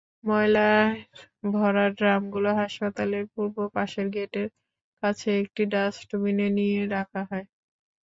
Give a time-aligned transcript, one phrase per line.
[0.23, 0.91] ময়লায়
[1.51, 4.47] ভরা ড্রামগুলো হাসপাতালের পূর্ব পাশের গেটের
[5.03, 7.45] কাছে একটি ডাস্টবিনে নিয়ে রাখা হয়।